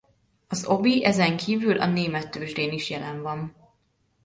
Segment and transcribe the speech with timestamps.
[0.47, 3.55] Az Obi ezen kívül a német tőzsdén is jelen van.